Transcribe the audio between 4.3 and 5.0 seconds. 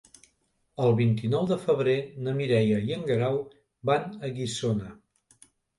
Guissona.